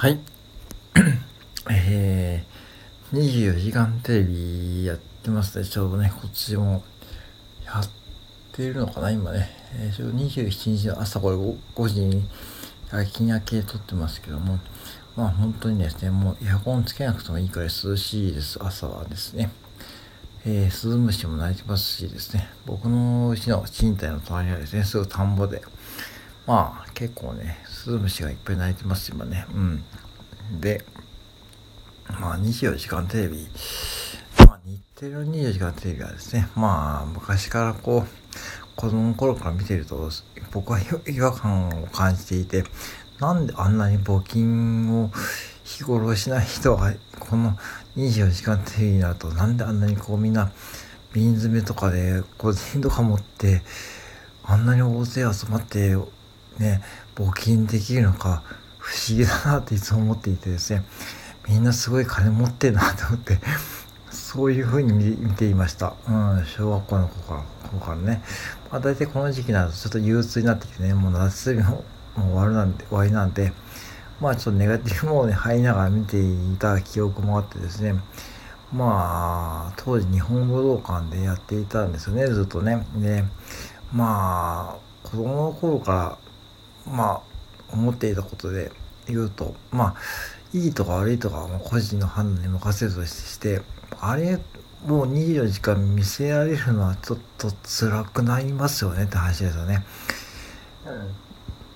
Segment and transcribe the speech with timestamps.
[0.00, 0.18] はい。
[1.68, 5.64] えー、24時間テレビやってますね。
[5.66, 6.82] ちょうどね、こっちも
[7.66, 7.88] やっ
[8.50, 9.50] てるのかな、今ね。
[9.74, 12.26] えー、ちょうど27日の朝これ 5, 5時に
[12.90, 14.58] 夜勤明け撮ってますけども、
[15.16, 19.50] まあ本当にですね、もうエアコンつけなくてもいいくらい涼しいです、朝はですね。
[20.46, 25.60] えー、スズムシも鳴いてますしですね、僕のうちの賃貸の隣はですね、すぐ田んぼで、
[26.46, 29.46] まあ結構ね、スズムシがいっぱい鳴いてます今ね。
[29.54, 29.82] うん。
[30.60, 30.84] で、
[32.20, 33.48] まあ24時間テレビ、
[34.46, 40.10] まあ日テレの24時間テレビはですね、まあ昔からこう、子供の頃から見てると、
[40.52, 42.64] 僕は違和感を感じていて、
[43.18, 45.10] なんであんなに募金を
[45.64, 47.56] 日頃しない人が、この
[47.96, 50.52] 24時間テレビになると、なんであんなにこうみんな、
[51.14, 53.62] 瓶詰めとかで小銭とか持って、
[54.44, 55.96] あんなに大勢集まって
[56.58, 56.82] ね、
[57.14, 58.42] 募金できるのか
[58.78, 60.84] 不思議だなっていつも思っていてですね、
[61.48, 63.38] みんなすごい金持ってんなと思って、
[64.10, 65.94] そういうふうに見ていました。
[66.08, 68.22] うん、小学校の子から、子からね。
[68.70, 71.84] まあ大体この時期になるとちょっと憂鬱になってきてね、もう夏休みも
[72.16, 73.52] もう終わるなんで、終わりなんで、
[74.20, 77.94] まあちょっとネガティブモードに入りながら見ていた記憶もあってですね、
[78.72, 82.86] まあ、当時日本武道館でやっていたんですよね、ずっとね。
[82.96, 83.24] で、
[83.92, 86.18] まあ、子供の頃から
[86.90, 87.20] まあ
[87.72, 88.72] 思っていたことで
[89.06, 89.94] 言うとまあ
[90.52, 93.62] いいとか悪いとかは個人の判断に任せるとして
[94.00, 94.38] あれ
[94.86, 99.84] もう24時間見せられるのはちょっと辛くなりますよねって話ですよね。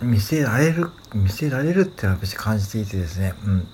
[0.00, 3.68] 見せられる見せられるってのは私感じていてですね、うん、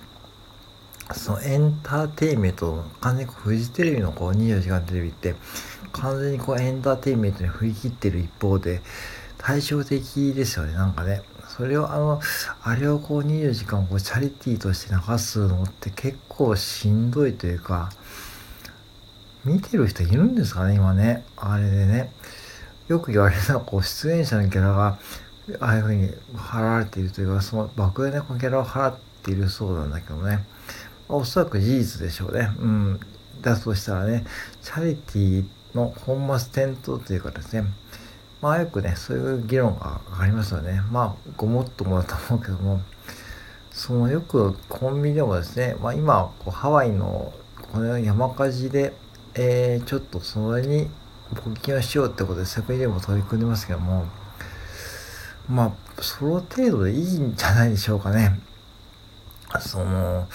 [1.13, 5.35] そのエンターテインメント完全にフジテレビのこう24時間テレビって
[5.93, 8.83] 完全にこうエンターテインメントに振り切ってる一方で
[9.39, 11.23] 対照的ですよね、なんかね。
[11.49, 12.21] それをあの、
[12.63, 17.91] あれをこう24時間こうチャリティーとして流すのって結構しんどいというか、
[19.45, 21.25] 見てる人いるんですかね、今ね。
[21.37, 22.13] あれでね。
[22.89, 24.99] よく言われるのは、こう、出演者のキャラが、
[25.61, 30.45] ああいうふうに払われているというか、その爆弾でこのキャラを払っているそうなんだけどね。
[31.09, 32.51] おそらく事実でしょうね。
[32.59, 33.01] うん。
[33.41, 34.25] だとしたらね、
[34.63, 37.65] チャリティーの本末転倒というかですね、
[38.41, 40.81] まあよくね、そういう議論がありますよね。
[40.93, 42.81] まあ、ごもっともだと思うけども、
[43.71, 47.33] そのよくコンビニでもですね、まあ今、こうハワイの
[47.73, 48.93] この山火事で、
[49.35, 50.89] えー、ちょっとそれに
[51.35, 54.07] 募金をしようってことでセブンイレブン取り組んでますけども、
[55.49, 58.41] まあ、その程度でいいんじゃないでしょうかね。
[59.61, 60.29] その、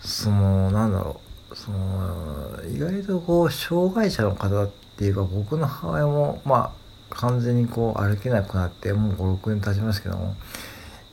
[0.00, 1.20] その、なんだろ
[1.50, 6.81] う、その、意外とこう、障害者の方っていうか、僕の母親も、まあ、
[7.16, 10.34] 完全にこう歩けなくなってもう56年経ちますけども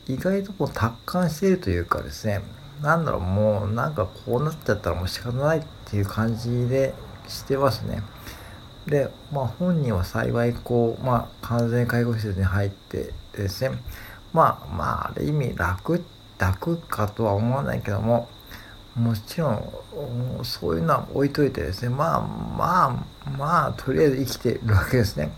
[0.07, 2.41] 意外とこう達観しているというかですね
[2.81, 6.93] なんだろうもうなんかこうなっちゃったらもう仕方ないっていう感じで
[7.27, 8.01] してますね
[8.85, 13.77] でまあ本人は幸いこうまあ完全介護施設に入ってですね
[14.33, 16.03] まあまあある意味楽
[16.37, 18.29] 楽かとは思わないけども
[18.95, 19.71] もちろん
[20.43, 25.31] そういうのは置いといてですねまあまあまあとりあえず生きてるわけですね。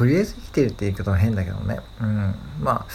[0.00, 1.78] とりあえず生きてるって言い方は変だけどね。
[2.00, 2.34] うん。
[2.58, 2.86] まあ、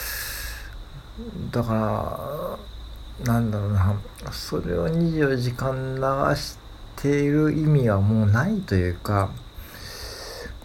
[1.52, 2.58] だか
[3.22, 3.96] ら、なんだろうな、
[4.32, 6.02] それを24時間流
[6.36, 6.58] し
[6.96, 9.30] ている意味はもうないというか、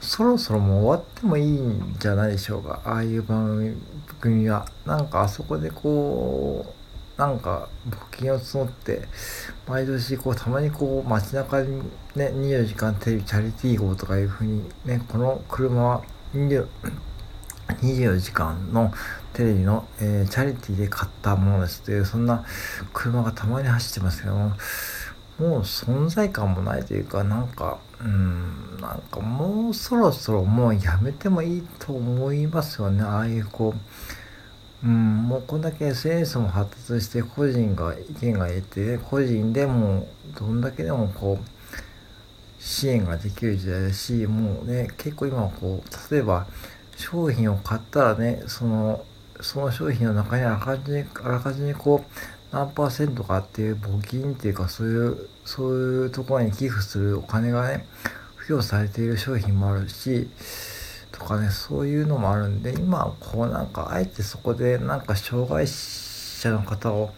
[0.01, 2.81] そろそろもう終わってもいいんじゃないでしょうか。
[2.87, 3.77] ああいう番
[4.19, 4.67] 組は。
[4.87, 6.75] なんかあそこでこ
[7.19, 9.03] う、なんか募金を募って、
[9.69, 11.83] 毎年こう、たまにこう、街中に
[12.17, 16.03] ね、24時間テレビチャリティー号とかいうふうにね、この車は
[16.35, 18.93] 24時間の
[19.33, 22.45] テレビの、えー、チャリティーで買ったものですというそんな
[22.93, 24.53] 車がたまに走ってますけども
[25.39, 33.03] もう存在感もないというかなんかうんなんかもうそろそろもうやめてもいいと思いますよね。
[33.03, 33.75] ああいうこ
[34.83, 41.60] ううんもうこんだけ SNS も発達して個人が意見が得て個人でもどんだけでもこう
[42.61, 46.47] 支援ができる時代だしもうね結構今こう例えば
[46.97, 49.05] 商品を買ったらねその
[49.41, 57.87] その商品の中にあらかじめあらかじめこう何パーセントかっていう募金っていうかそういうそういうところに寄付するお金がね
[58.39, 60.29] 付与されている商品もあるし
[61.13, 67.15] とかねそういうのもあるんで今こうなんかあえてそこでなんか障害者の方を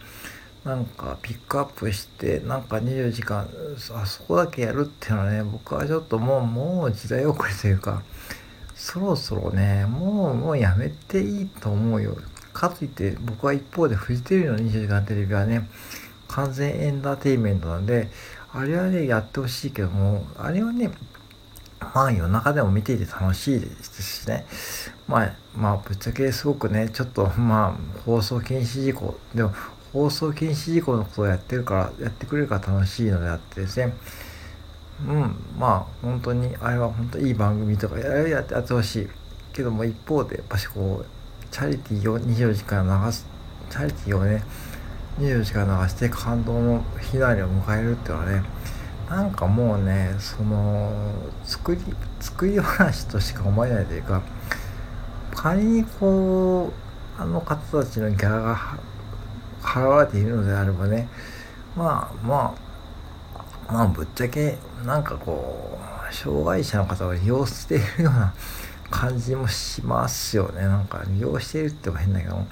[0.65, 3.49] なんかピックアップしてなんか24時間
[3.93, 8.01] あそこだけやるっていうのはね僕はちょっともうもう時代遅れというか
[8.73, 12.17] そろそろねもうもうやめていいと思うよ。
[12.53, 15.67] かといって僕は一方でフジテレビの24時間テレビはね
[16.27, 18.09] 完全エンターテインメントなんで
[18.53, 20.91] あれはねやってほしいけどもあれはね
[21.79, 24.45] まあ夜中でも見ていて楽しいですしね。
[25.07, 29.51] まあまあぶっちゃけすごくねちょっとまあ放送禁止事項でも
[29.93, 33.93] 放送禁止事項のことをやってるからやってくれるから楽しいのであってですね。
[35.07, 39.09] うんまあ本当にあれは本当いい番組とかややってほしい。
[39.53, 43.25] けども一方でやっぱしこうチャリティーを24時間流す
[43.69, 44.43] チャリティーをね
[45.19, 48.43] 24時間流して感動のひなりを迎えるっていうのはね
[49.09, 50.91] なんかもうねその
[51.43, 51.81] 作り
[52.19, 54.23] 作り話としか思えないというか
[55.35, 56.73] 仮にこ
[57.19, 58.77] うあの方たちのギャラが
[59.63, 61.07] 払われているのであればね。
[61.75, 62.55] まあま
[63.67, 65.79] あまあぶっちゃけなんかこ
[66.11, 68.33] う障害者の方を利用しているような
[68.91, 70.61] 感じもしますよね。
[70.61, 72.45] なんか利用しているって言う変だけど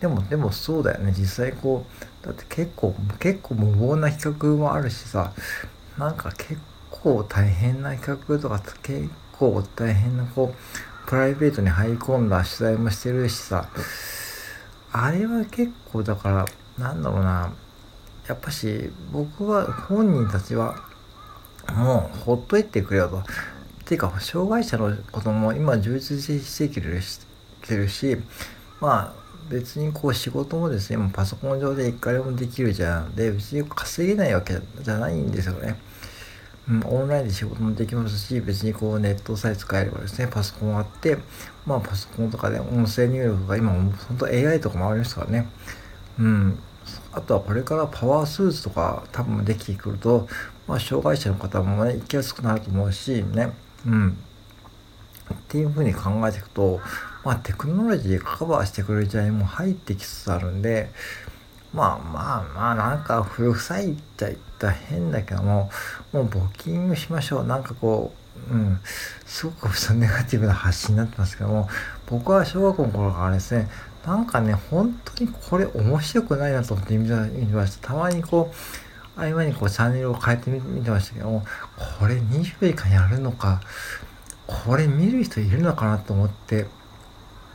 [0.00, 1.12] でもでもそうだよね。
[1.16, 1.84] 実際こ
[2.22, 5.32] うだって結構結構無謀な企画もあるしさ。
[5.98, 6.58] なんか結
[6.90, 9.08] 構大変な企画とか結
[9.38, 13.68] 構大変なこうプライベートに入り込んだ取材もしてるしさ。
[14.96, 16.46] あれは結構だから
[16.78, 17.52] なんだろうな
[18.28, 20.76] やっぱし僕は本人たちは
[21.74, 23.18] もうほっといてくれよと。
[23.18, 23.22] っ
[23.84, 28.16] ていうか障害者のことも今充実してきてるし
[28.80, 33.14] まあ別にこう仕事もですね、パソコン上でいくらでもできるじゃん。
[33.14, 35.76] で、別に稼げないわけじゃないんですよね。
[36.68, 41.18] うん、オンラインで仕事もできますし、別にこうネットさえ使えればですね、パソコンあって、
[41.66, 45.48] まあパソコンとかで音声入力が今も本当 AI とかもありますからね。
[46.18, 46.58] うん。
[47.12, 50.26] あとはこれからパワースーツとか多分できてくると、
[50.66, 53.52] まあ障害者の方もね、行きやすくなると思うし、ね。
[53.86, 54.16] うん。
[55.32, 56.80] っていうふうに考えていくと、
[57.24, 60.90] まあ、テクノロジーでカバーしてくれる時代も入ってきつつあるんで、
[61.74, 65.70] まあまあまあ、なんか古臭いっちゃ言ったら変だけども、
[66.12, 67.44] もう募金をしましょう。
[67.44, 68.14] なんかこ
[68.50, 68.78] う、うん、
[69.26, 71.68] すごくネガティブな発信になってますけども、
[72.06, 73.68] 僕は小学校の頃からですね、
[74.06, 77.14] なんかね、本当にこれ面白くないなと思って見て
[77.54, 77.88] ました。
[77.88, 78.52] たまにこ
[79.16, 81.44] う、合間にこうチャンネルを変えてみてましたけども、
[81.98, 83.60] これ20時間やるのか、
[84.46, 86.66] これ見る人いるのかなと思って、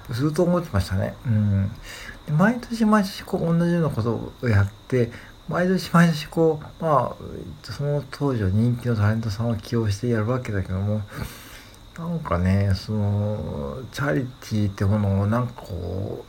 [0.10, 1.14] ずっと思ってましたね。
[1.26, 1.72] うん。
[2.32, 5.12] 毎年毎年こう同じようなことをやって、
[5.48, 11.02] 毎年毎年こう、まあ、その当時は人気のタレントさんを起用してやるわけだけども、
[11.98, 16.24] なんかね、その、チャリティーってものをなんかこ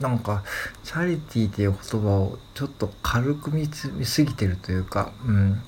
[0.00, 0.42] う、なんか、
[0.84, 5.60] チャリティーっていう言葉をちょっと軽く見すぎてるというか、うん。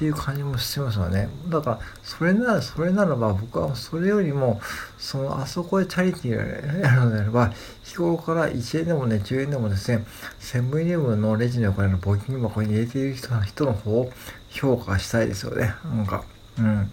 [0.00, 1.28] っていう感じもしてますよね。
[1.50, 4.58] だから、それなら、それならば、僕はそれよりも、
[4.96, 7.52] その、あそこでチャリティーやるのであれば、
[7.84, 10.06] 日頃から1円でもね、10円でもですね、
[10.38, 14.10] セブンイレブンのレジのお金の募金箱に入れている人の人の方を
[14.48, 15.74] 評価したいですよね。
[15.84, 16.24] なんか、
[16.58, 16.92] うん。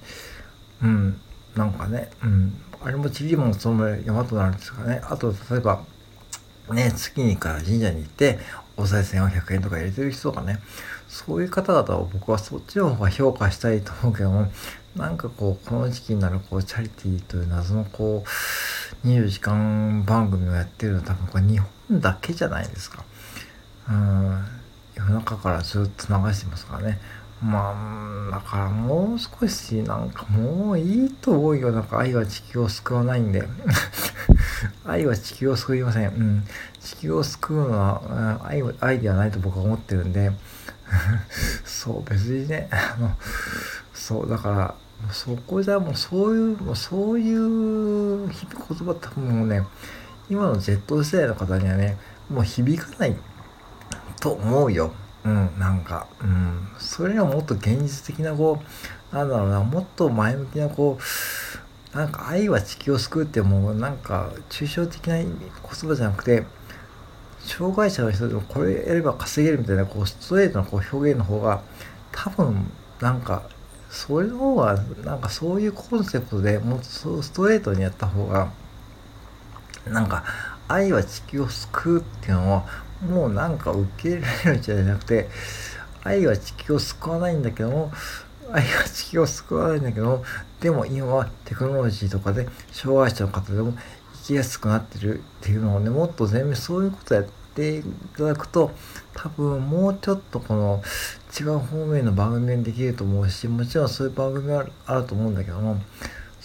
[0.83, 1.21] うん。
[1.56, 2.62] なんかね、うん。
[2.83, 5.00] あれもちりもその山となるんですかね。
[5.06, 5.81] あと、例えば、
[6.73, 8.39] ね、月にから神社に行って、
[8.77, 10.59] お賽銭を100円とか入れてる人とかね、
[11.07, 14.51] そういう方々を僕はそっちの方が評価したいと思うけども、
[14.95, 18.23] なんかこう、この時期になるこう、チャリティーという謎のこ
[19.03, 23.03] う、24時間番組をやってるのは多分これ日本だけじゃないですか。
[23.89, 24.45] うん、
[24.95, 26.99] 夜中からずっと流してますからね。
[27.42, 31.71] まあ、だからもう少しなんかもういいと思うよ。
[31.71, 33.47] なんか愛は地球を救わないんで。
[34.86, 36.07] 愛は地球を救いません。
[36.07, 36.44] うん。
[36.80, 40.31] 地球を救うのは愛愛ではないと僕は思ってるんで、
[41.66, 43.12] そう別にねあの
[43.94, 44.76] そうだから
[45.12, 49.64] そこじゃもうそういうもうそういう言葉多分もうね
[50.30, 51.97] 今の Z 世代の方にはね
[52.30, 53.16] もう響かない
[54.19, 54.92] と思うよ。
[55.24, 58.62] うん、なんか、うん、それにはもっと現実的なこ
[59.12, 61.04] うなんだろうなもっと前向きなこう
[61.97, 65.25] なんか愛は地球を救うってもうなんか抽象的な言
[65.63, 66.44] 葉じゃなくて
[67.39, 71.63] 障害者の人でもこれやれば稼げるみたいなこうストレートなこう表現の方が
[72.11, 73.49] 多分なんか
[73.89, 78.51] それの方がなんかそういうコンセプトでもっとストレートにやった方が
[79.87, 80.23] なんか
[80.68, 82.66] 愛は地球を救うっていうのは
[83.09, 85.30] もうなんか受け入れられるんじゃなくて
[86.04, 87.92] 愛は地球を救わないんだけども
[88.51, 90.23] 愛は地球を救わないんだけど
[90.61, 93.73] でも今はテクノロジーとかで障害者の方でも
[94.21, 97.25] 生きやすくなってるっていうのをねもっと全部そういうことやっ
[97.56, 97.83] てい
[98.18, 98.71] ただくと
[99.13, 100.81] 多分もうちょっとこの
[101.39, 105.77] 違う方面の番組にできると思うしもちろんそういう番組はあると思うんだけども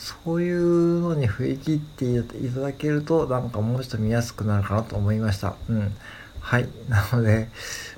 [0.03, 5.55] そういうのに振り切っていただけるとなんかもうちょっと見やすくなるかなと思いました。
[5.69, 5.95] うん。
[6.41, 6.69] はい。
[6.89, 7.49] なので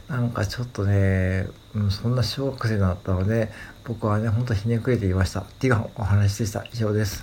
[0.09, 3.51] なんかちょっとね、うん、そんな小学生だったので
[3.85, 5.41] 僕はねほんとひねくれていました。
[5.41, 6.65] っていうお話でした。
[6.73, 7.23] 以上です。